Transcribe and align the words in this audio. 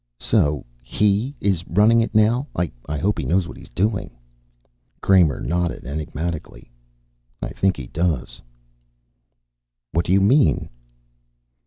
"So 0.17 0.65
he 0.81 1.35
is 1.39 1.63
running 1.67 2.01
it, 2.01 2.15
now. 2.15 2.47
I 2.55 2.97
hope 2.97 3.19
he 3.19 3.23
knows 3.23 3.47
what 3.47 3.55
he's 3.55 3.69
doing." 3.69 4.09
Kramer 4.99 5.39
nodded 5.39 5.85
enigmatically. 5.85 6.71
"I 7.39 7.49
think 7.49 7.77
he 7.77 7.85
does." 7.85 8.41
"What 9.91 10.05
do 10.07 10.11
you 10.11 10.21
mean?" 10.21 10.69